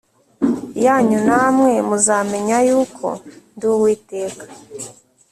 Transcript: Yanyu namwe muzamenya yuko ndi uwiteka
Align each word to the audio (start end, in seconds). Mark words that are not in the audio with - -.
Yanyu 0.85 1.19
namwe 1.27 1.71
muzamenya 1.87 2.57
yuko 2.69 3.07
ndi 3.55 3.65
uwiteka 3.73 4.45